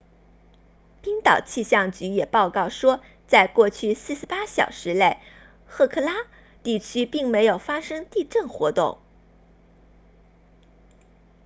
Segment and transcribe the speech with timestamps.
[1.03, 5.19] 冰岛气象局也报告说在过去48小时内
[5.67, 6.25] 赫克拉 hekla
[6.63, 8.97] 地区并没有发生地震活动